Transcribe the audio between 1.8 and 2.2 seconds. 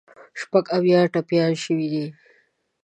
دي.